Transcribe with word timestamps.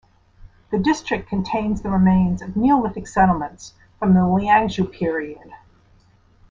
The 0.71 0.79
district 0.79 1.29
contains 1.29 1.83
the 1.83 1.91
remains 1.91 2.41
of 2.41 2.55
Neolithic 2.57 3.05
settlements 3.05 3.75
from 3.99 4.15
the 4.15 4.21
Liangzhu 4.21 4.85
period. 4.91 5.51